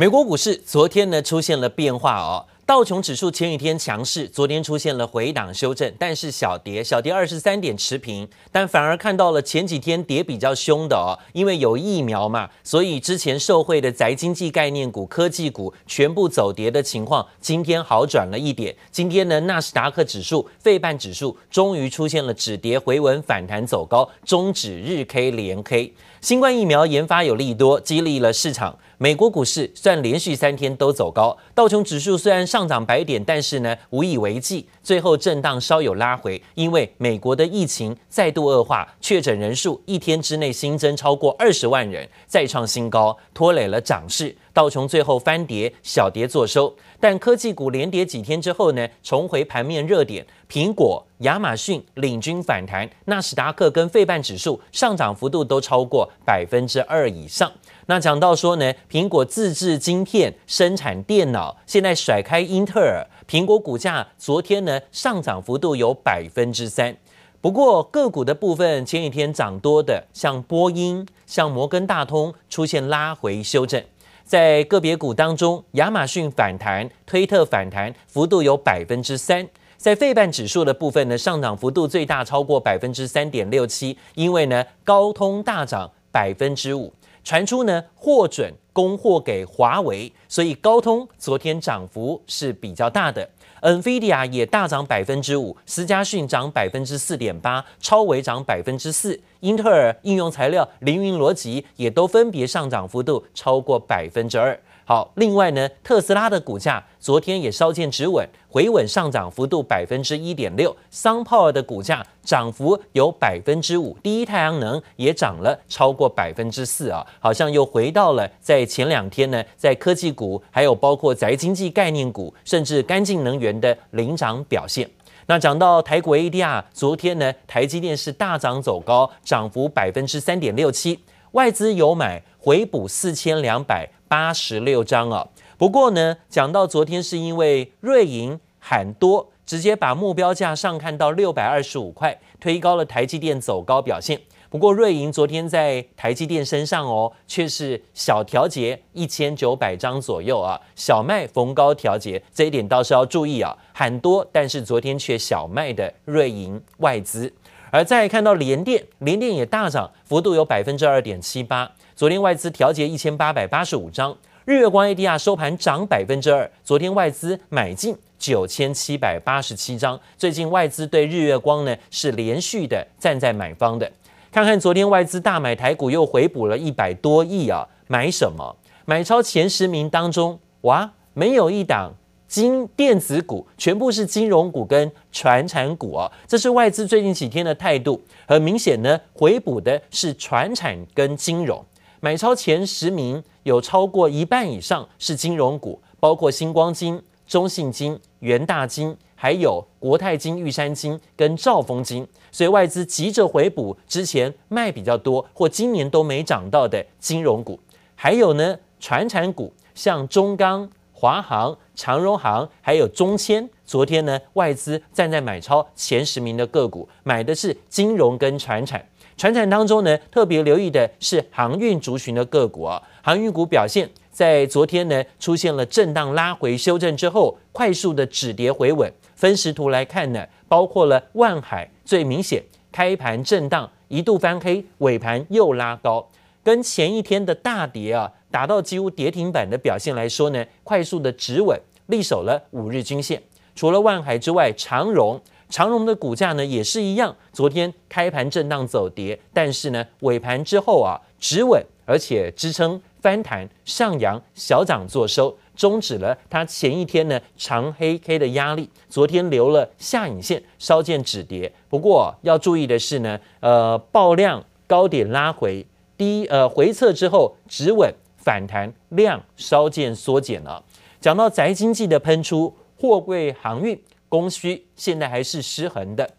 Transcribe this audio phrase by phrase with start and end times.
[0.00, 18.74] 美国股市昨天呢出现了变化哦，道琼指数前几天强势，昨天出现了回档修正，但是小跌，小跌二十三点持平，但反而看到了前几天跌比较凶的哦，因为有疫苗嘛，所以之前受惠的宅经济概念股、科技股全部走跌的情况，今天好转了一点。
[18.90, 25.92] 今天呢，纳斯达克指数、费半指数终于出现了止跌回稳、反弹走高，终止日 K 连 K。
[26.20, 28.78] 新冠疫苗研发有利多，激励了市场。
[28.98, 44.36] 美国股市算连续三天都走高，道琼指数虽然上涨百点，但是呢无以为继，最后震荡稍有拉回，因为美国的疫情再度恶化，确诊人数一天之内新增超过二十万人，再创新高，拖累了涨势。
[44.52, 46.74] 道琼最后翻跌，小跌作收。
[46.98, 57.50] 但科技股连跌几天之后呢，重回盘面热点，苹果、亚马逊领军反弹，纳斯达克跟费半指数上涨幅度都超过百分之二以上。
[57.86, 66.96] 那讲到说呢，苹果自制晶片生产电脑，现在甩开英特尔，苹果股价昨天呢上涨幅度有百分之三。
[67.40, 73.82] 不过个股的部分，前几天涨多的，像波音、像摩根大通出现拉回修正。
[74.30, 79.44] 在个别股当中，亚马逊反弹，推特反弹，幅度有百分之三。
[79.76, 93.28] 在费半指数的部分呢，上涨幅度最大超过百分之三点六七，因为呢高通大涨百分之五，传出呢获准供货给华为，所以高通昨天涨幅是比较大的。
[93.60, 104.58] NVIDIA 也大涨百分之五，思佳讯涨百分之四点八，超维涨百分之四，英特尔、应用材料、凌云逻辑也都分别上涨幅度超过百分之二。
[104.84, 110.76] 好，另外呢，特斯拉的股价昨天也稍见止稳，回稳上涨幅度百分之一点六。
[110.92, 124.90] SunPower 的股价涨幅有百分之五，第一太阳能也涨了超过百分之四啊，好像又回到了在前两天呢，在科技股还有包括宅经济概念股，甚至干净能源的领涨表现。
[125.26, 130.98] 那讲到台股 ADR，昨天呢，台积电是大涨走高，涨幅百分之三点六七，
[131.32, 133.88] 外资有买回补四千两百。
[134.10, 144.20] 八十六张啊，不过呢，讲到昨天是因为瑞银喊多，直接把目标价上看到六百二十五块，推高了台积电走高表现。
[144.48, 157.32] 不过瑞银昨天在台积电身上哦，却是小调节一千九百张左右啊，小卖逢高调节，这一点倒是要注意啊，喊多，但是昨天却小卖的瑞银外资。
[157.70, 161.70] 而再看到联电，联电也大涨，幅度有百分之二点七八。
[161.94, 166.50] 昨天外资调节一千八百八十五张，日月光 ADR 收盘涨百分之二。
[166.64, 173.90] 昨天外资买进九千七百八十七张，最近外资对日月光呢是连续的站在买方的。
[174.32, 178.56] 看看昨天外资大买台股又回补了一百多亿啊，买什么？
[178.84, 181.92] 买超前十名当中，哇，没有一档
[182.30, 188.00] 金电子股，全部是金融股跟传产股啊，这是外资最近几天的态度。
[188.24, 191.62] 很明显呢，回补的是传产跟金融。
[191.98, 202.06] 买超前十名有超过一半以上是金融股，包括新光金、中信金、元大金，还有国泰金、玉山金跟兆丰金。
[202.30, 207.58] 所以外资急着回补之前卖比较多或今年都没涨到的金融股，
[207.96, 210.70] 还有呢，传产股像中钢、
[211.00, 213.48] 华航、长荣航，还有中签。
[213.64, 218.84] 昨天呢，外资站在买超前十名的个股，买的是金融跟船产。
[219.16, 228.92] 船产当中呢，特别留意的是航运族群的个股啊，航运股表现在昨天呢出现了震荡拉回修正之后，快速的止跌回稳。
[229.14, 236.06] 分时图来看呢，包括了万海最明显，开盘震荡一度翻黑，尾盘又拉高，
[236.44, 243.22] 跟前一天的大跌啊，达到几乎跌停板的表现来说呢，快速的止稳，立守了五日均线。
[243.54, 245.20] 除了万海之外，长荣。
[245.48, 258.70] 长荣的股价呢也是一样，昨天开盘震荡走跌，但是呢尾盘之后啊止稳，而且支撑翻弹上扬小涨作收，终止了它前一天呢长黑 K 的压力。
[258.88, 261.52] 昨天留了下影线，稍见止跌。
[261.68, 265.66] 不过要注意的是呢，呃爆量高点拉回
[265.96, 270.62] 低呃回撤之后止稳反弹量稍见缩减了。
[271.00, 273.76] 讲到宅经济的喷出，货柜航运。
[274.10, 276.10] 供需现在还是失衡的，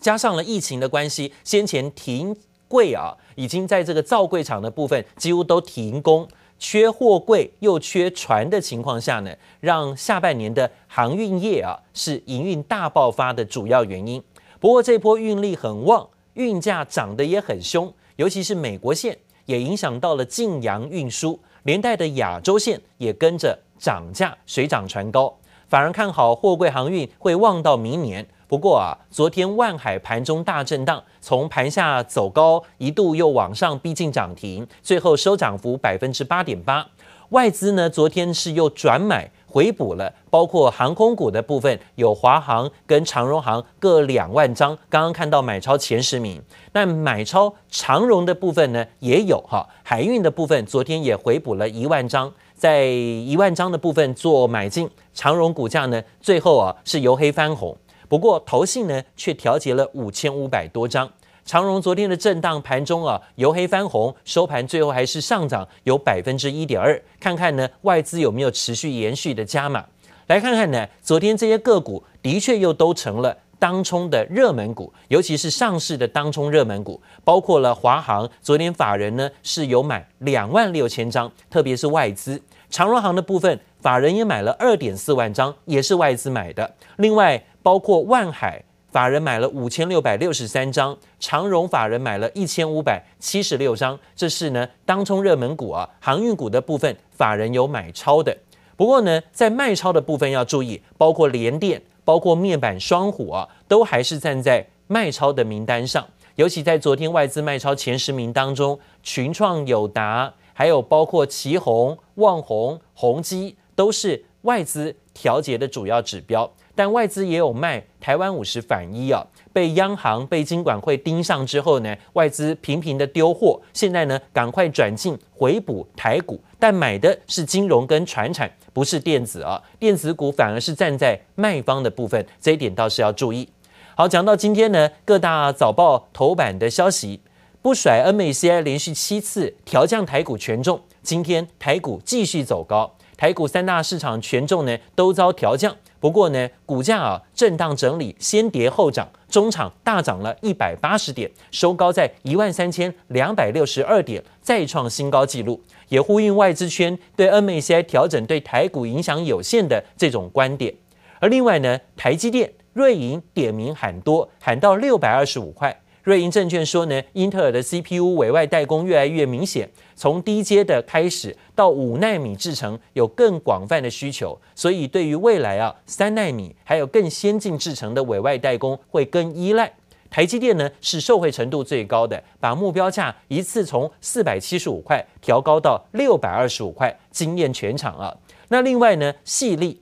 [0.00, 2.36] 加上了疫情的关系，先前停
[2.66, 6.26] 柜啊，已经在这个造柜厂的部分几乎都停工，
[6.58, 14.20] 缺货柜又缺船的情况下呢，让下半年的航运业啊是营运大爆发的主要原因。
[14.58, 21.38] 不过这波运力很旺，运价涨得也很凶，尤其是美国线也影响到了晋洋运输。
[21.64, 25.34] 连带的亚洲线也跟着涨价，水涨船高，
[25.66, 28.26] 反而看好货柜航运会旺到明年。
[28.46, 36.86] 不过啊，昨天万海盘中大震荡，从盘下走高，一度又往上逼近涨停，最后收涨幅百分之八点八。
[37.30, 44.76] 外资呢，昨天是又转买回补了，包括航空股的部分，有华航跟长荣航各两万张。
[44.88, 46.42] 刚刚看到买超前十名，
[46.72, 57.76] 那买超长荣的部分呢也有哈，海运的部分昨天也回补了一万张，在一万张的部分做买进，长荣股价呢最后啊是由黑翻红。
[58.08, 61.08] 不过，投信呢却调节了五千五百多张。
[61.44, 67.00] 长荣昨天的震荡盘中啊，由黑翻红，收盘最后还是上涨有百分之一点二。
[67.20, 69.84] 看看呢，外资有没有持续延续的加码？
[70.28, 78.26] 来看看呢，昨天这些个股的确又都成了当冲的热门股，尤其是上市的当冲热门股，包括了华航。
[78.40, 82.40] 昨天法人呢是有买两万六千张，特别是外资。
[82.70, 86.74] 长荣航的部分，法人也买了二点四万张，也是外资买的。
[86.96, 88.64] 另外，包括万海
[88.94, 98.36] 法人买了五千六百六十三张，长荣法人买了一千五百七十六张，这是呢当冲热门股啊，航运股的部分法人有买超的。
[98.76, 106.06] 不过呢，在卖超的部分要注意，包括联电、包括面板双虎啊，都还是站在卖超的名单上。
[106.36, 116.48] 尤其在昨天外资卖超前十名当中，群创、友达，还有包括奇鋐、旺宏、宏基，都是外资调节的主要指标。
[116.74, 133.48] 但外资也有卖台湾五十反一啊，被央行、被金管会盯上之后呢，外资频频的丢货，现在呢赶快转进回补台股，但买的是金融跟传产，不是电子啊，电子股反而是站在卖方的部分，这一点倒是要注意。
[133.96, 137.20] 好，讲到今天呢，各大早报头版的消息，
[137.62, 145.76] 不甩 MACI 连续七次调降台股权重，今天台股继续走高，台股三大市场权重呢都遭调降。
[146.04, 155.58] 不过呢，股价啊震荡整理，先跌后涨，中场大涨了一百八十点，收高在一万三千两百六十二点，再创新高纪录，
[155.88, 160.74] 也呼应外资圈对 MACI 调整对台股影响有限的这种观点。
[161.20, 165.74] 而另外呢，台积电、瑞银点名喊多，喊到六百二十五块。
[166.04, 169.66] 瑞银证券说呢，英特尔的 CPU 委外代工越来越明显，
[169.96, 179.72] 从低阶的开始到五奈米制程有更广泛的需求，所以对于未来啊三奈米还有更先进制程的委外代工会更依赖。
[180.10, 188.14] 台积电呢是受惠程度最高的，把目标价一次从四百七十五块调高到六百二十五块，惊艳全场啊。
[188.48, 189.80] 那另外呢，矽力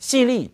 [0.00, 0.50] 矽力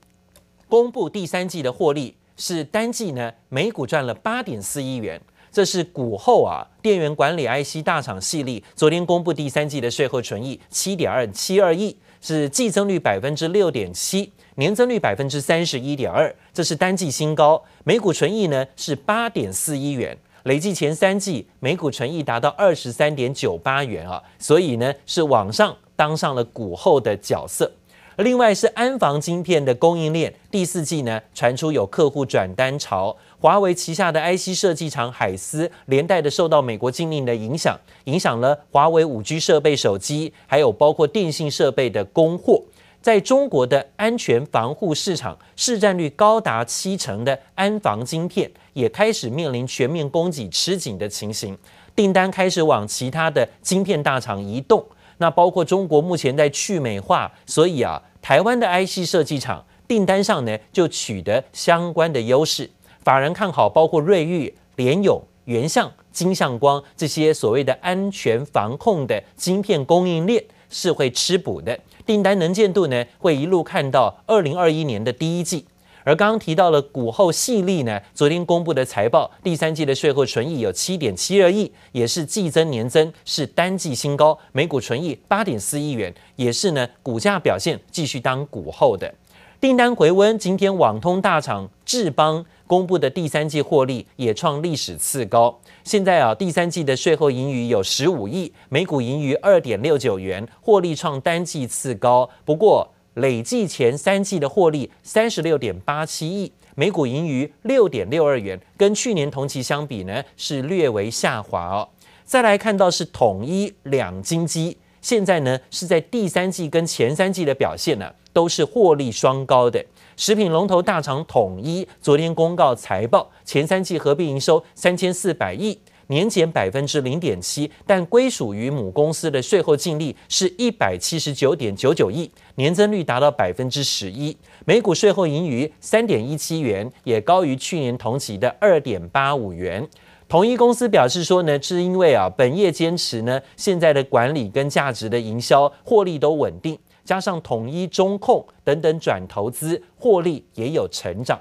[0.69, 2.16] 公布第三季的获利。
[2.37, 5.21] 是单季呢，每股赚了八点四亿元，
[5.53, 17.63] 这是股后啊，电源管理 IC 大厂系列昨天公布第三季的税后纯益七点二七二亿，是季增率百分之六点七，年增率百分之三十一点二，这是单季新高。
[17.85, 27.71] 每股纯益呢是八点四一元，累计前三季每股纯益达到二十三点九八元啊，所以呢是往上当上了股后的角色。
[28.19, 42.62] 另外是安防晶片的供应链，第四季呢传出有客户转单潮，华为旗下的 IC 设计厂海思连带的受到美国禁令的影响，影响了华为 5G 设备、手机，还有包括电信设备的供货。
[43.02, 51.59] 在中国的安全防护市场，市占率高达七成的安防晶片也开始面临全面供给吃紧的情形，
[51.97, 54.83] 订单开始往其他的晶片大厂移动。
[55.18, 62.71] 那包括中国目前在去美化，所以啊，台湾的 IC 设计厂订单上呢就取得相关的优势。
[63.02, 75.66] 法人看好，包括瑞昱、联咏、原相、金相光这些所谓的安全防控的晶片供应链是会吃补的，订单能见度呢会一路看到二零二一年的第一季。
[76.04, 89.14] 而刚刚提到了股后矽力呢，昨天公布的财报，第三季的税后纯益有七点七二亿，也是季增年增，是单季新高，每股纯益八点四亿元，也是呢股价表现继续当股后的
[89.58, 90.38] 订单回温。
[90.38, 102.28] 今天网通大厂智邦公布的第三季获利也创历史次高，现在啊第三季的税后盈余有十五亿，每股盈余二点六九元，获利创单季次高。
[102.44, 111.88] 不过，累计前三季的获利三十六点八七亿，每股盈余六点六二元，跟去年同期相比呢是略微下滑哦。
[112.25, 119.85] 再来看到是统一两金机，现在呢是在第三季跟前三季的表现呢都是获利双高的。
[120.16, 139.88] 食品龙头大厂统一昨天公告财报，前三季合并营收三千四百亿，年减百分之零点七，但归属于母公司的税后净利是一百七十九点九九亿，年增率达到百分之十一，每股税后盈余三点一七元，也高于去年同期的二点八五元。
[140.26, 151.40] 统一公司表示说呢，是因为啊，本业坚持呢，现在的管理跟价值的营销获利都稳定，加上统一中控等等转投资，获利也有成长。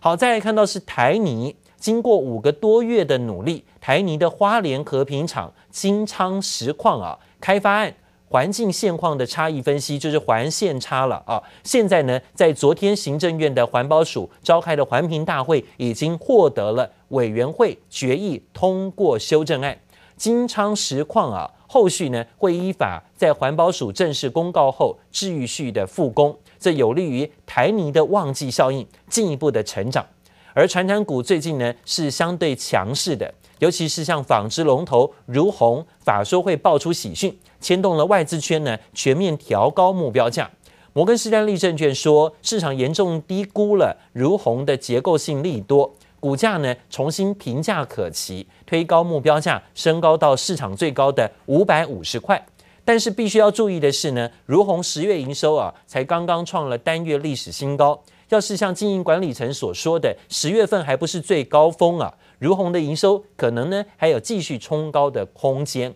[0.00, 1.54] 好，再来看到是台泥。
[1.82, 7.92] 经过五个多月的努力，台泥的花莲和平厂金昌实况啊开发案
[8.28, 11.42] 环境现况的差异分析，就是环现差了啊。
[11.64, 19.76] 现在呢，在昨天行政院的环保署召开的环评大会，已经获得了委员会决议通过修正案。
[20.16, 30.06] 金昌实况啊，后续呢会依法在环保署正式公告后继续的复工，这有利于台泥的旺季效应进一步的成长。
[30.54, 40.50] 而传产股最近呢是相对强势的，尤其是像纺织龙头如虹法说会爆出喜讯，牵动了外资圈呢全面调高目标价。
[40.92, 45.90] 摩根士丹利证券说，市场严重低估了如虹的结构性利多，
[46.20, 52.44] 股价呢重新平价可期，推高目标价，升高到市场最高的五百五十块。
[52.84, 58.02] 但是必须要注意的是呢，如虹十月营收啊才刚刚创了单月历史新高。
[58.32, 65.94] 要是像经营管理层所说的，十月份还不是最高峰啊，如虹的营收可能呢还有继续冲高的空间。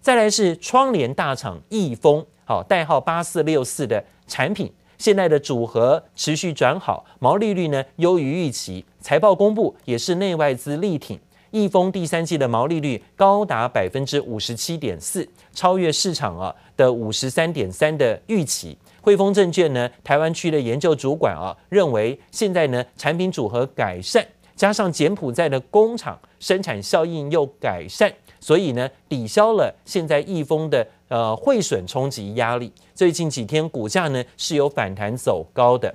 [0.00, 11.16] 再来是窗帘大厂易丰，好代号八四六四的产品，现在的组合持续转好，毛利率呢优于预期，财报公布也是内外资力挺，
[11.52, 18.76] 易丰第三季的毛利率高达百分之五十七点四，超越市场啊的五十三点三的预期。
[19.06, 32.72] 汇丰证券呢，台湾区的研究主管啊，认为现在呢产品组合改善，加上柬埔寨的工厂生产效应又改善，所以呢抵消了现在易丰的呃汇损冲击压力。
[32.96, 35.94] 最近几天股价呢是有反弹走高的。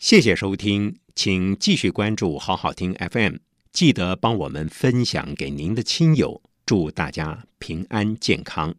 [0.00, 3.36] 谢谢收听，请继续关注好好听 FM，
[3.72, 8.74] 记得帮我们分享给您的亲友，祝大家平安健康。